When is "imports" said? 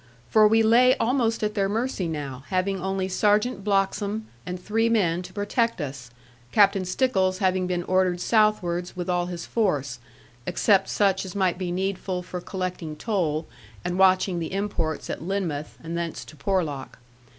14.53-15.07